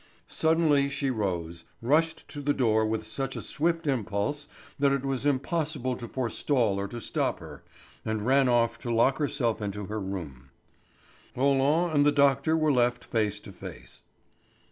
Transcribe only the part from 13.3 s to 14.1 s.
to face.